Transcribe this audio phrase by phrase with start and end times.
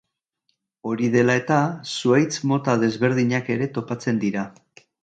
[0.91, 1.59] Hori dela eta
[1.99, 4.53] zuhaitz mota desberdinak ere topatzen dira.